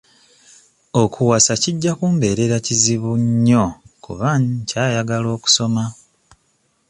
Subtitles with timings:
[1.01, 3.63] Okuwasa kijja kumbeerera kizibu nnyo
[4.03, 5.83] kuba nkyayagala okusoma.